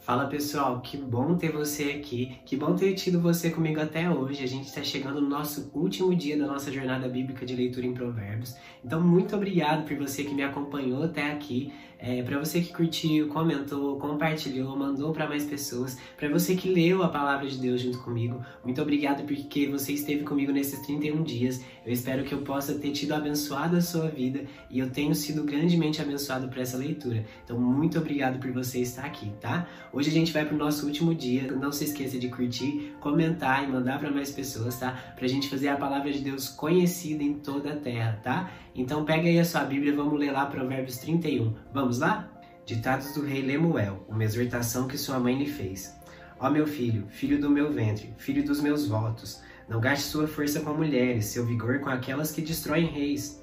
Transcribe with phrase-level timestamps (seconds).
[0.00, 4.42] Fala pessoal, que bom ter você aqui, que bom ter tido você comigo até hoje.
[4.42, 7.92] A gente está chegando no nosso último dia da nossa jornada bíblica de leitura em
[7.92, 8.56] Provérbios.
[8.82, 11.70] Então, muito obrigado por você que me acompanhou até aqui,
[12.02, 17.02] é, para você que curtiu, comentou, compartilhou, mandou para mais pessoas, para você que leu
[17.02, 18.42] a palavra de Deus junto comigo.
[18.64, 21.62] Muito obrigado porque você esteve comigo nesses 31 dias.
[21.84, 25.44] Eu espero que eu possa ter tido abençoado a sua vida e eu tenho sido
[25.44, 27.24] grandemente abençoado por essa leitura.
[27.44, 29.68] Então, muito obrigado por você estar aqui, tá?
[29.92, 31.52] Hoje a gente vai pro nosso último dia.
[31.52, 34.92] Não se esqueça de curtir, comentar e mandar para mais pessoas, tá?
[35.16, 38.50] Pra gente fazer a palavra de Deus conhecida em toda a terra, tá?
[38.74, 41.52] Então pega aí a sua Bíblia, vamos ler lá Provérbios 31.
[41.72, 42.30] Vamos lá?
[42.64, 45.94] Ditados do rei Lemuel, uma exortação que sua mãe lhe fez.
[46.38, 50.60] Ó meu filho, filho do meu ventre, filho dos meus votos, não gaste sua força
[50.60, 53.40] com mulheres, seu vigor com aquelas que destroem reis.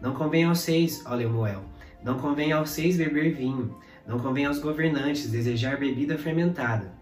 [0.00, 1.64] Não convém aos seis, ó Lemuel,
[2.02, 6.92] não convém aos seis beber vinho, não convém aos governantes desejar bebida fermentada,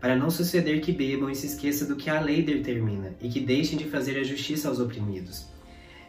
[0.00, 3.40] para não suceder que bebam e se esqueça do que a lei determina, e que
[3.40, 5.53] deixem de fazer a justiça aos oprimidos.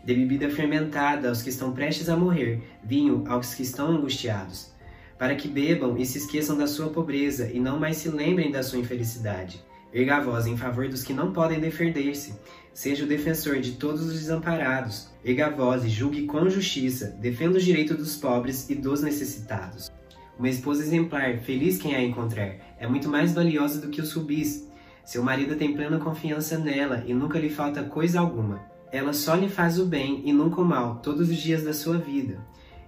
[0.05, 4.71] Dê bebida fermentada aos que estão prestes a morrer, vinho aos que estão angustiados,
[5.17, 8.61] para que bebam e se esqueçam da sua pobreza e não mais se lembrem da
[8.61, 9.65] sua infelicidade.
[9.91, 12.35] Erga a voz em favor dos que não podem defender-se.
[12.73, 15.09] Seja o defensor de todos os desamparados.
[15.23, 17.15] Erga a voz e julgue com justiça.
[17.19, 19.89] Defenda os direitos dos pobres e dos necessitados.
[20.37, 24.69] Uma esposa exemplar, feliz quem a encontrar, é muito mais valiosa do que os rubis.
[25.05, 28.74] Seu marido tem plena confiança nela e nunca lhe falta coisa alguma.
[28.95, 31.97] Ela só lhe faz o bem e nunca o mal todos os dias da sua
[31.97, 32.39] vida.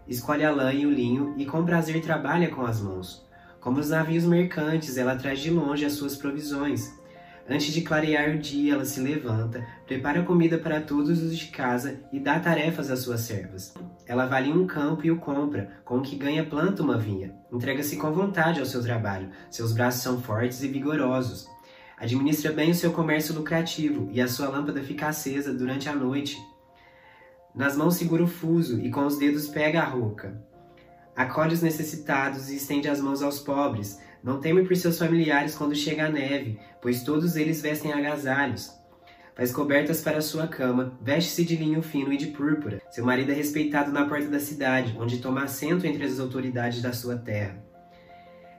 [0.08, 3.27] Escolhe a lã e o linho e com prazer trabalha com as mãos.
[3.59, 6.97] Como os navios mercantes, ela traz de longe as suas provisões.
[7.49, 11.99] Antes de clarear o dia, ela se levanta, prepara comida para todos os de casa
[12.14, 13.73] e dá tarefas às suas servas.
[14.05, 17.36] Ela avalia um campo e o compra, com o que ganha planta uma vinha.
[17.52, 21.49] Entrega-se com vontade ao seu trabalho, seus braços são fortes e vigorosos.
[21.97, 26.37] Administra bem o seu comércio lucrativo e a sua lâmpada fica acesa durante a noite.
[27.55, 30.39] Nas mãos segura o fuso e com os dedos pega a roca.
[31.15, 35.75] Acolhe os necessitados e estende as mãos aos pobres não teme por seus familiares quando
[35.75, 38.75] chega a neve, pois todos eles vestem agasalhos.
[39.36, 42.81] Faz cobertas para sua cama, veste-se de linho fino e de púrpura.
[42.89, 46.91] Seu marido é respeitado na porta da cidade, onde toma assento entre as autoridades da
[46.91, 47.67] sua terra.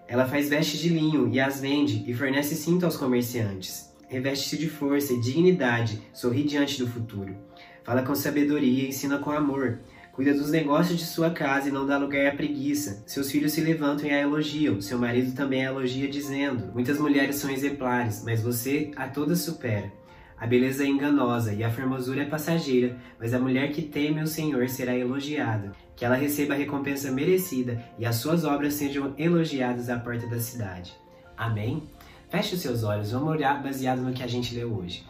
[0.09, 3.93] Ela faz vestes de linho e as vende, e fornece cinto aos comerciantes.
[4.09, 7.37] Reveste-se de força e dignidade, sorri diante do futuro.
[7.85, 9.81] Fala com sabedoria e ensina com amor.
[10.13, 13.05] Cuida dos negócios de sua casa e não dá lugar à preguiça.
[13.07, 14.81] Seus filhos se levantam e a elogiam.
[14.81, 19.93] Seu marido também a elogia, dizendo: Muitas mulheres são exemplares, mas você a todas supera.
[20.41, 24.26] A beleza é enganosa e a formosura é passageira, mas a mulher que teme o
[24.26, 25.72] Senhor será elogiada.
[25.97, 30.38] Que ela receba a recompensa merecida e as suas obras sejam elogiadas à porta da
[30.38, 30.94] cidade.
[31.37, 31.82] Amém?
[32.28, 35.04] Feche os seus olhos, vamos orar baseado no que a gente leu hoje.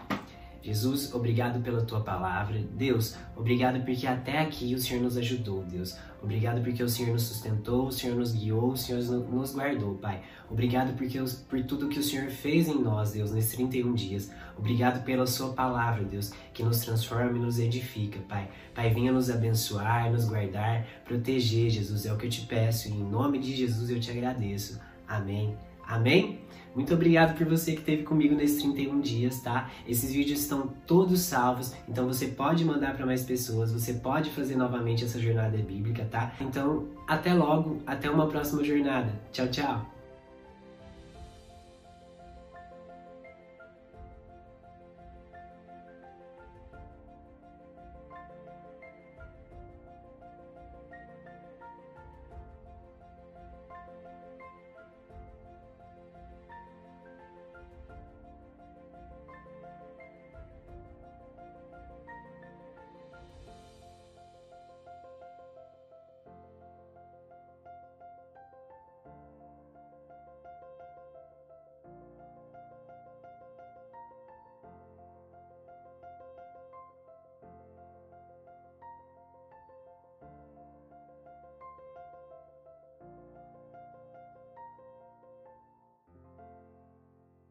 [0.63, 2.61] Jesus, obrigado pela tua palavra.
[2.75, 5.97] Deus, obrigado porque até aqui o Senhor nos ajudou, Deus.
[6.23, 10.21] Obrigado porque o Senhor nos sustentou, o Senhor nos guiou, o Senhor nos guardou, Pai.
[10.51, 11.19] Obrigado porque,
[11.49, 14.31] por tudo que o Senhor fez em nós, Deus, nesses 31 dias.
[14.57, 18.51] Obrigado pela sua palavra, Deus, que nos transforma e nos edifica, Pai.
[18.75, 22.05] Pai, venha nos abençoar, nos guardar, proteger, Jesus.
[22.05, 24.81] É o que eu te peço e em nome de Jesus eu te agradeço.
[25.07, 25.68] Amém.
[25.89, 26.41] Amém?
[26.75, 29.71] Muito obrigado por você que esteve comigo nesses 31 dias, tá?
[29.87, 34.55] Esses vídeos estão todos salvos, então você pode mandar para mais pessoas, você pode fazer
[34.55, 36.35] novamente essa jornada bíblica, tá?
[36.41, 39.13] Então, até logo, até uma próxima jornada.
[39.33, 39.98] Tchau, tchau!